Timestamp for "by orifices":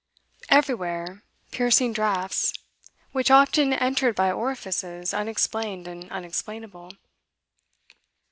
4.15-5.13